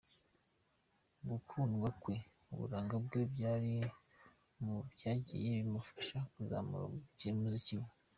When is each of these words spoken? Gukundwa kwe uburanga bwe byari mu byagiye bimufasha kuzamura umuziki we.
Gukundwa 1.29 1.89
kwe 2.01 2.15
uburanga 2.53 2.95
bwe 3.05 3.21
byari 3.33 3.73
mu 4.63 4.75
byagiye 4.93 5.49
bimufasha 5.63 6.17
kuzamura 6.31 6.83
umuziki 7.31 7.75
we. 7.81 7.89